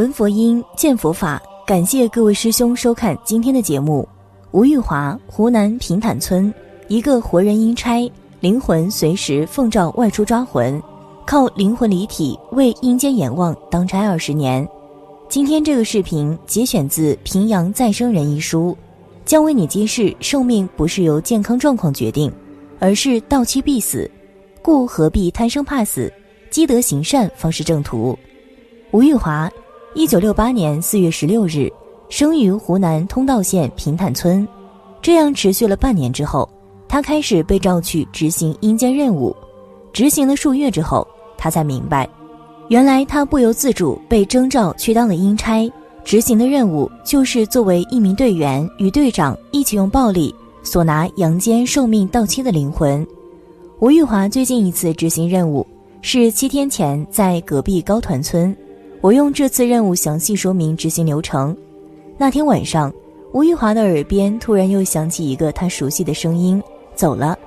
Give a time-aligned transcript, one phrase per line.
[0.00, 1.38] 闻佛音，见佛法。
[1.66, 4.08] 感谢各位师兄收看今天的节目。
[4.50, 6.50] 吴玉华，湖南平坦村，
[6.88, 8.10] 一个活人阴差，
[8.40, 10.82] 灵魂随时奉召外出抓魂，
[11.26, 14.66] 靠灵魂离体为阴间阎王当差二十年。
[15.28, 18.74] 今天这个视频节选自《平阳再生人》一书，
[19.26, 22.32] 将为你揭示：寿命不是由健康状况决定，
[22.78, 24.10] 而是到期必死，
[24.62, 26.10] 故何必贪生怕死？
[26.48, 28.18] 积德行善方是正途。
[28.92, 29.52] 吴玉华。
[29.92, 31.68] 一九六八年四月十六日，
[32.08, 34.46] 生于湖南通道县平坦村。
[35.02, 36.48] 这样持续了半年之后，
[36.86, 39.34] 他开始被召去执行阴间任务。
[39.92, 41.04] 执行了数月之后，
[41.36, 42.08] 他才明白，
[42.68, 45.68] 原来他不由自主被征召去当了阴差，
[46.04, 53.04] 执行的任务就是作为一名队员，与队长一起用暴力索拿阳间寿命到期的灵魂。
[53.80, 55.66] 吴玉华最近一次执行任务
[56.00, 58.56] 是七天前在隔壁高团村。
[59.00, 61.56] 我用这次任务详细说明执行流程。
[62.18, 62.92] 那天晚上，
[63.32, 66.62] 吴玉华的耳边突然又响起一个他熟悉的声音
[66.94, 67.38] ：“走了。”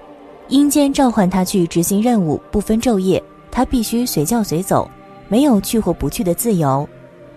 [0.50, 4.90] 阴间召唤他去执行任务，不分昼夜，他必须随叫随走，
[5.30, 6.88] 没有去或不去的自由。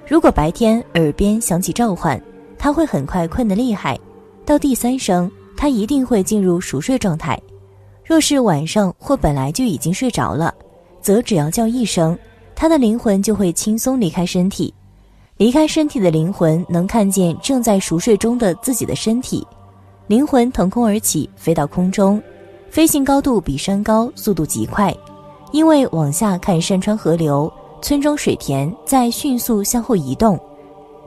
[0.09, 2.21] 如果白天耳边响起召唤，
[2.59, 3.99] 他会很快困得厉害，
[4.47, 7.39] 到第三声，他一定会进入熟睡状态。
[8.03, 10.55] 若是晚上或本来就已经睡着了，
[11.03, 12.19] 则只要叫一声。
[12.57, 14.73] 他的灵魂就会轻松离开身体，
[15.37, 19.47] 离开身体的灵魂能看见正在熟睡中的自己的身体，
[20.07, 22.21] 灵魂腾空而起，飞到空中，
[22.71, 24.93] 飞行高度比山高，速度极快，
[25.53, 27.53] 因为往下看山川河流、
[27.83, 30.41] 村庄水田在迅速向后移动，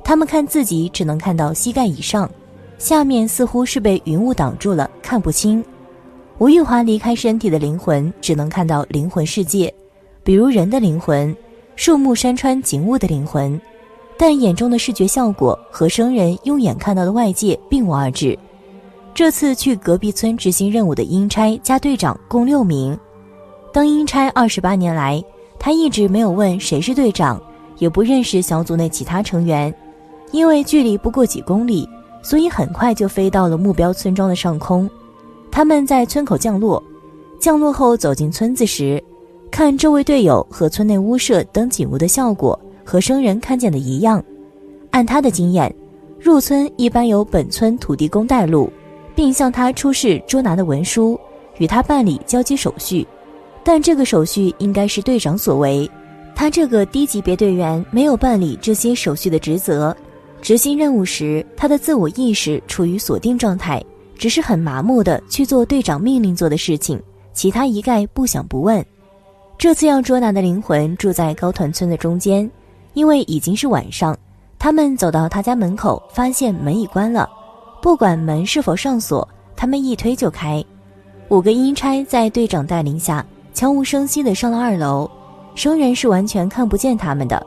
[0.04, 2.30] 他们看自己只能看到膝盖以上，
[2.78, 5.66] 下面似乎是被云雾挡住了，看不清。
[6.38, 9.74] 吴玉华离开身体的灵魂只能看到灵魂世界。
[10.24, 11.36] 比如人的灵魂、
[11.76, 13.60] 树木、山川、景物的灵魂，
[14.18, 18.38] 但眼中的视觉效果和生人用眼看到的外界并无二致。
[19.14, 22.98] 这次去隔壁村执行任务的阴差加队长共六名。
[23.74, 25.24] 当阴差二十八年来，
[25.58, 27.42] 他一直没有问谁是队长，
[27.78, 29.74] 也不认识小组内其他成员，
[30.32, 31.88] 因为距离不过几公里，
[32.22, 34.90] 所以很快就飞到了目标村庄的上空。
[35.52, 36.82] 他们在村口降落，
[37.40, 39.04] 降落后走进村子时。
[39.52, 44.24] 看这位队友和村内屋舍等景物的效果和生人看见的一样，
[44.92, 45.74] 按他的经验，
[46.20, 48.72] 入村一般由本村土地公带路，
[49.16, 51.20] 并向他出示捉拿的文书，
[51.58, 53.06] 与他办理交接手续。
[53.64, 55.90] 但这个手续应该是队长所为，
[56.34, 59.96] 他这个低级别队员没有办理这些手续的职责。
[60.42, 63.84] 执行任务时，他的自我意识处于锁定状态，
[64.18, 66.98] 只是很麻木的去做队长命令做的事情，
[67.34, 68.84] 其他一概不想不问。
[69.60, 72.50] 这次要捉拿的灵魂住在高团村的中间，
[72.94, 74.18] 因为已经是晚上，
[74.58, 77.30] 他们走到他家门口，发现门已关了。
[77.82, 79.28] 不管门是否上锁，
[79.58, 80.64] 他们一推就开。
[81.28, 85.12] 五个阴差在队长带领下，悄无声息地上了二楼，
[85.56, 87.46] 生人是完全看不见他们的。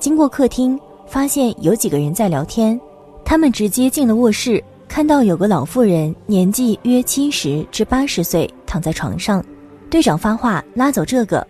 [0.00, 2.78] 经过客厅，发现有几个人在聊天，
[3.24, 9.40] 他们直接进了卧室，看到有个老妇人，年纪约七十至八十岁，躺在床上。
[9.88, 11.46] 队长发话，拉走这个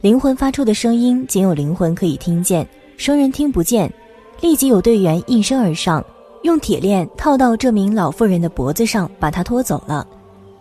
[0.00, 2.66] 灵魂发出的声音，仅有灵魂可以听见，
[2.96, 3.92] 生人听不见。
[4.40, 6.04] 立即有队员应声而上，
[6.42, 10.06] 用铁链套到这名老妇人的脖子上，把她拖走了。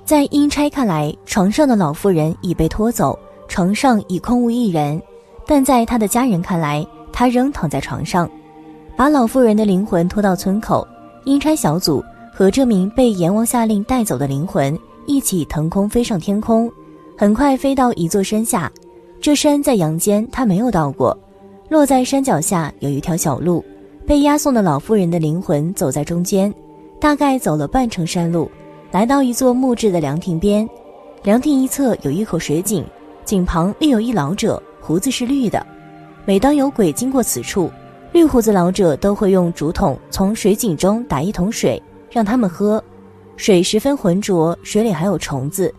[0.03, 4.99] 在阴差看来，床上的老妇人已被拖走，床上已空无一人；
[5.45, 8.29] 但在他的家人看来，他仍躺在床上。
[8.95, 10.87] 把老妇人的灵魂拖到村口，
[11.25, 12.03] 阴差小组
[12.33, 16.71] 和这名被阎王下令带走的灵魂一起腾空飞上天空。
[17.21, 18.71] 很快飞到一座山下，
[19.21, 21.15] 这山在阳间他没有到过。
[21.69, 23.63] 落在山脚下有一条小路，
[24.07, 26.51] 被押送的老妇人的灵魂走在中间，
[26.99, 28.49] 大概走了半程山路，
[28.89, 30.67] 来到一座木质的凉亭边。
[31.21, 32.83] 凉亭一侧有一口水井，
[33.23, 35.63] 井旁立有一老者，胡子是绿的。
[36.25, 37.69] 每当有鬼经过此处，
[38.13, 41.79] 绿胡子老者都会用竹筒从水井中打一桶水
[42.09, 42.83] 让他们喝，
[43.37, 45.71] 水十分浑浊，水里还有虫子，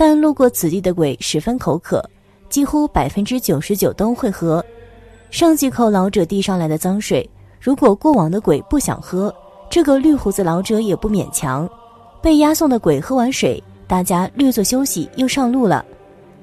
[0.00, 2.02] 但路过此地的鬼十分口渴，
[2.48, 4.64] 几乎百分之九十九都会喝。
[5.30, 7.28] 上几口老者递上来的脏水，
[7.60, 9.30] 如果过往的鬼不想喝，
[9.68, 11.68] 这个绿胡子老者也不勉强。
[12.22, 15.84] 被押送的鬼喝完水，大家略作休息，又上路了。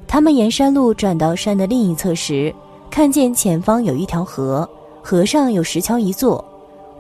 [0.07, 2.54] 他们沿山路转到山的另一侧时，
[2.92, 4.69] 看见前方有一条河，
[5.01, 6.45] 河上有石桥一座。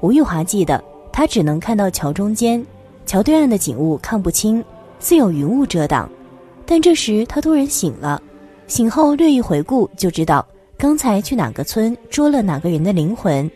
[0.01, 0.83] 吴玉华记得，
[1.13, 2.65] 他只能看到桥中间，
[3.05, 4.65] 桥对岸的景物看不清，
[4.99, 6.09] 似有云雾遮挡。
[6.67, 8.21] 但这时他突然醒了，
[8.67, 10.45] 醒后略一回顾，就知道
[10.77, 13.49] 刚才去哪个村捉了哪个人的灵魂。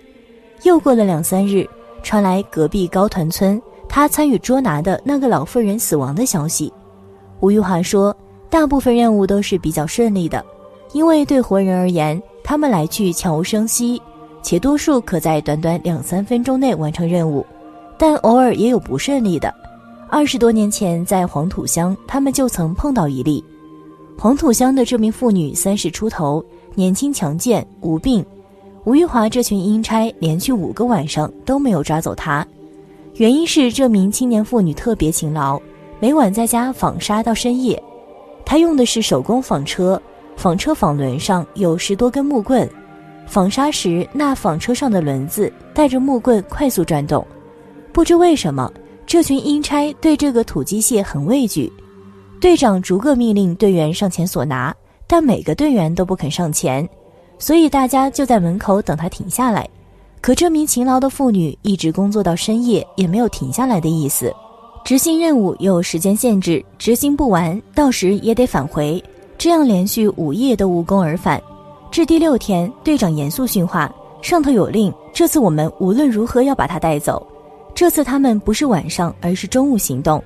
[0.64, 1.68] 又过了两三日，
[2.02, 3.62] 传来隔壁高团村。
[3.94, 6.72] 他参与捉拿的那个老妇人死亡的消息，
[7.42, 8.16] 吴玉华说，
[8.50, 10.42] 大部分任务都是比较顺利的，
[10.94, 14.02] 因为对活人而言，他们来去悄无声息，
[14.42, 17.46] 且多数可在短短两三分钟内完成任务，
[17.98, 19.54] 但偶尔也有不顺利的。
[20.14, 23.42] 二十多年前在黄土乡，他们就曾碰到一例。
[24.18, 26.44] 黄土乡的这名妇女三十出头，
[26.76, 28.24] 年轻强健，无病。
[28.84, 32.46] 吴玉华这群阴差连续五个晚上都没有抓走她。
[33.16, 35.58] 原因是这名青年妇女特别勤劳，
[36.02, 37.82] 每晚在家纺纱到深夜。
[38.46, 40.00] 她用的是手工纺车，
[40.36, 42.70] 纺车纺轮上有十多根木棍，
[43.28, 47.26] 纺纱时那纺车上的轮子带着木棍快速转动。
[47.94, 48.70] 不知为什么，
[49.06, 51.72] 这群阴差对这个土机械很畏惧。
[52.40, 54.74] 队长逐个命令队员上前索拿，
[55.06, 56.88] 但每个队员都不肯上前，
[57.38, 59.68] 所以大家就在门口等他停下来。
[60.22, 64.34] 可这名勤劳的妇女一直工作到深夜，也没有停下来的意思。
[64.84, 69.04] 执行任务有时间限制，执行不完，到时也得返回。
[69.38, 71.42] 这样连续五夜都无功而返，
[71.92, 77.26] 至第六天，队长严肃训话：“上头有令，这次我们无论如何要把他带走。”
[77.74, 80.24] 这次他们不是晚上，而是中午行动。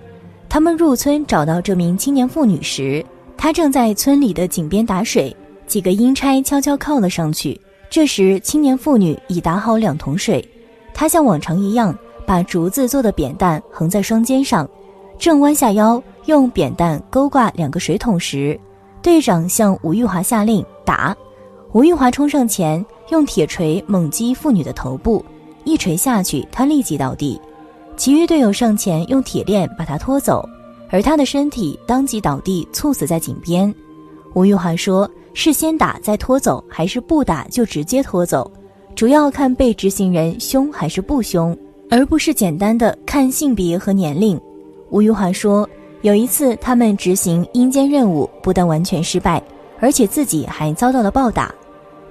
[0.49, 3.05] 他们入村找到这名青年妇女时，
[3.37, 5.35] 她正在村里的井边打水。
[5.67, 7.59] 几个阴差悄悄靠了上去。
[7.89, 10.47] 这时，青年妇女已打好两桶水，
[10.93, 14.69] 她像往常一样把竹子做的扁担横在双肩上，
[15.17, 18.59] 正弯下腰用扁担勾挂两个水桶时，
[19.01, 21.15] 队长向吴玉华下令打。
[21.71, 25.23] 吴玉华冲上前用铁锤猛击妇女的头部，
[25.65, 27.39] 一锤下去，他立即倒地。
[27.97, 30.47] 其余队友上前用铁链把他拖走，
[30.89, 33.73] 而他的身体当即倒地猝死在井边。
[34.33, 35.09] 吴玉华说。
[35.37, 38.49] 是先打再拖走，还是不打就直接拖走？
[38.95, 41.53] 主要看被执行人凶还是不凶，
[41.89, 44.39] 而不是简单的看性别和年龄。
[44.91, 45.69] 吴玉华说，
[46.03, 49.43] 有一次他们执行阴间任务，不但完全失败，
[49.81, 51.53] 而且自己还遭到了暴打。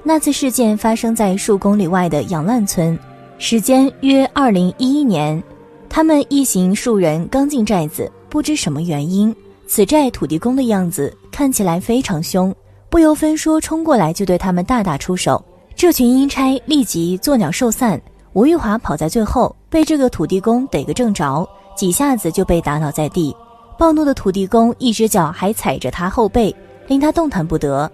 [0.03, 2.99] 那次事件发生在数公里外的养烂村，
[3.39, 5.43] 时间约二零一一年。
[5.89, 9.35] 他们一行数人刚进寨子，不知什么原因，
[9.67, 12.55] 此寨土地公的样子看起来非常凶。
[12.89, 15.45] 不由分说，冲过来就对他们大打出手。
[15.77, 18.01] 这群阴差立即作鸟兽散。
[18.33, 23.35] 吴玉华跑在最后，被这个土地公逮个正着，几下子就被打倒在地。
[23.77, 26.55] 暴怒的土地公一只脚还踩着他后背，
[26.87, 27.91] 令他动弹不得。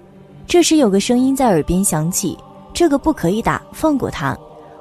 [0.47, 2.37] 这时有个声音在耳边响起
[2.73, 4.37] ：“这个不可以打，放过他。”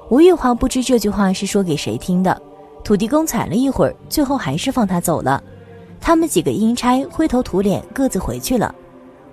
[0.10, 2.42] 吴玉华不知这句话是说给谁听的。
[2.84, 5.44] 土地公踩了一会儿，最后还是放他走了。
[6.02, 8.74] 他们几个阴差灰头土脸，各自回去了。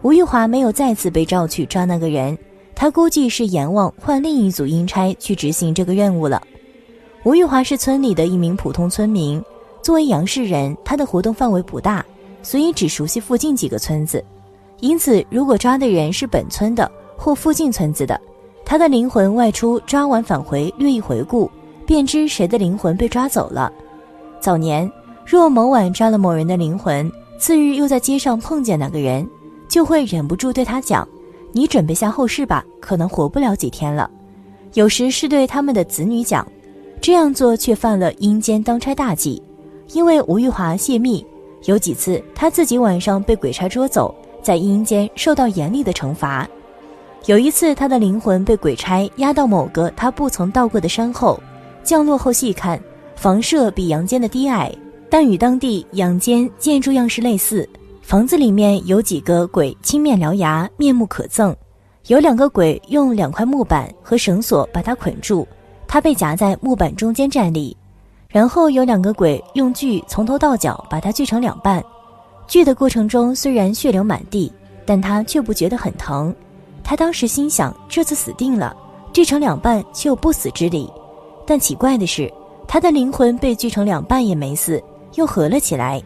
[0.03, 2.37] 吴玉华没有再次被召去抓那个人，
[2.75, 6.43] 他估计是阎王换另一组阴差去执行这个任务了。
[7.25, 9.43] 吴玉华是村里的一名普通村民，
[9.81, 12.05] 作为杨氏人，他的活动范围不大，
[12.43, 14.23] 所以只熟悉附近几个村子。
[14.81, 18.21] 因此，如果抓的人是本村的或附近村子的，
[18.67, 21.49] 他的灵魂外出抓完返回，略一回顾，
[21.87, 23.73] 便知谁的灵魂被抓走了。
[24.41, 24.91] 早年，
[25.25, 29.27] 若某晚抓了某人的灵魂，次日又在街上碰见那个人。
[29.69, 31.07] 就会忍不住对他讲
[31.53, 34.11] ：“你准备下后事吧，可能活不了几天了。”
[34.75, 36.47] 有时是对他们的子女讲，
[37.01, 39.41] 这样做却犯了阴间当差大忌。
[39.93, 41.25] 因为吴玉华泄密，
[41.67, 46.49] 有几次他自己晚上被鬼差捉走，在阴间受到严厉的惩罚。
[47.25, 51.41] 有一次，他的灵魂被鬼差押到某个他不曾到过的山后，
[51.83, 52.81] 降落后细看，
[53.17, 54.73] 房舍比阳间的低矮，
[55.11, 57.69] 但与当地阳间建筑样式类似。
[58.03, 61.53] 房子里面有几个鬼，青面獠牙，面目可憎。
[62.07, 65.45] 有两个鬼用两块木板和绳索把他捆住，
[65.89, 67.77] 他被夹在木板中间站立。
[68.29, 71.83] 然后有两个鬼用锯从头到脚把他锯成两半。
[72.47, 74.53] 锯的过程中虽然血流满地，
[74.85, 76.33] 但他却不觉得很疼。
[76.89, 78.75] 他当时心想：这次死定了，
[79.13, 80.89] 锯成两半却有不死之理。
[81.45, 82.33] 但奇怪的是，
[82.69, 84.81] 他的灵魂被锯成两半也没死，
[85.17, 86.01] 又合了起来。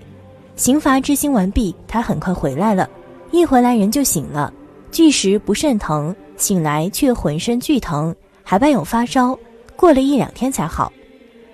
[0.56, 2.88] 刑罚执行完毕，他很快回来了。
[3.30, 4.50] 一回来人就醒了，
[4.90, 9.38] 锯时不甚疼，醒来却浑身剧疼，还伴有发烧，
[9.76, 10.90] 过了一两天才好。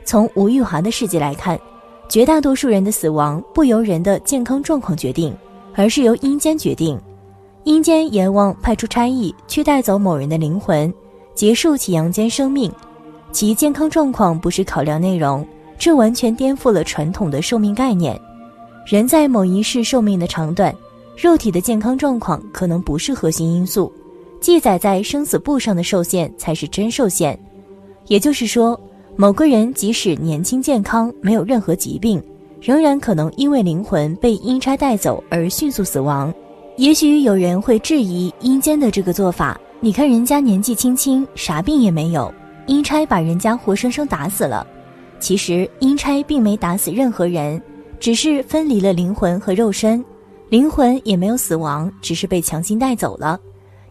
[0.05, 1.59] 从吴玉华的事迹来看，
[2.09, 5.37] 绝大多数人的死亡不由人的健康状况决定，
[5.75, 6.97] 而是由阴间决定。
[7.67, 10.95] 阴间阎王派出差役去带走某人的灵魂，
[11.35, 12.71] 结束其阳间生命。
[13.33, 15.45] 其健康状况不是考量内容，
[15.77, 18.17] 这完全颠覆了传统的寿命概念。
[18.87, 20.73] 人在某一世寿命的长短，
[21.17, 23.93] 肉体的健康状况可能不是核心因素，
[24.41, 27.37] 记载在生死簿上的寿限才是真寿限。
[28.07, 28.81] 也就是说，
[29.17, 32.23] 某个人即使年轻健康，没有任何疾病，
[32.61, 36.33] 仍然可能因为灵魂被阴差带走而迅速死亡。
[36.77, 42.33] 也许有人会质疑阴间的这个做法，你看人家年纪轻轻，啥病也没有。
[42.67, 44.67] 阴差把人家活生生打死了，
[45.19, 47.61] 其实阴差并没打死任何人，
[47.99, 50.05] 只是分离了灵魂和肉身，
[50.51, 53.41] 灵魂也没有死亡，只是被强行带走了。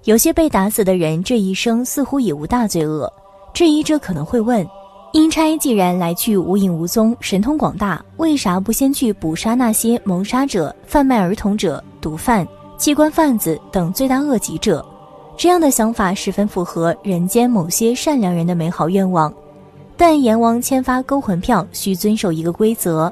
[0.03, 3.11] 有些被打死的人这一生似乎也无大罪恶。
[3.51, 4.63] 质疑者可能会问：
[5.13, 14.85] 阴差既然来去无影无踪，神通广大，为啥不先去捕杀那些谋杀者、贩卖儿童者、毒贩、器官贩子等罪大恶极者？
[15.37, 19.33] 这样的想法十分符合人间某些善良人的美好愿望，
[19.95, 23.11] 但阎王签发勾魂票需遵守一个规则，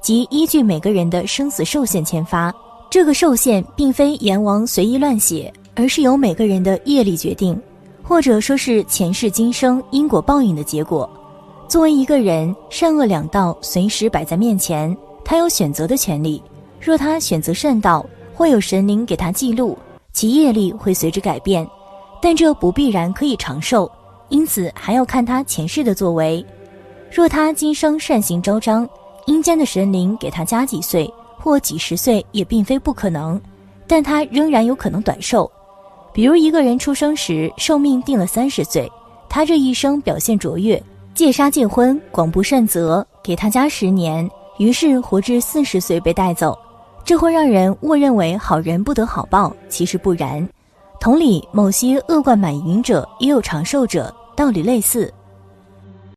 [0.00, 2.52] 即依据每个人的生死寿限签发。
[2.90, 7.58] 这个寿限并非阎王随意乱写，而是由每个人的业力决定，
[8.02, 11.08] 或者说是前世今生因果报应的结果。
[11.68, 16.42] 作为一个人，善恶两道随时摆在面前，他有选择的权利。
[16.78, 18.04] 若他选择善道，
[18.42, 19.78] 会有神灵给他记录。
[20.12, 21.64] 其业力会随之改变，
[22.20, 23.88] 但这不必然可以长寿，
[24.30, 26.44] 因此还要看他前世的作为。
[27.08, 28.88] 若他今生善行昭彰，
[29.26, 31.08] 阴间的神灵给他加几岁
[31.38, 33.40] 或几十岁也并非不可能，
[33.86, 35.48] 但他仍然有可能短寿。
[36.12, 38.90] 比如一个人出生时寿命定了三十岁，
[39.28, 40.82] 他这一生表现卓越，
[41.14, 46.58] 戒杀戒婚，广布善泽，给他加十年，于是活至四十岁被带走。
[47.12, 50.48] 这会让人误认为好人不得好报，其实不然。
[50.98, 55.12] 同理，某些恶贯满盈者也有长寿者，道理类似。